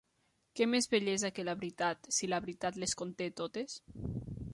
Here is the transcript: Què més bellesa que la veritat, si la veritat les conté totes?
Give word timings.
Què 0.59 0.65
més 0.69 0.87
bellesa 0.93 1.29
que 1.35 1.45
la 1.49 1.55
veritat, 1.59 2.09
si 2.19 2.29
la 2.31 2.39
veritat 2.47 2.79
les 2.85 2.95
conté 3.03 3.29
totes? 3.43 3.77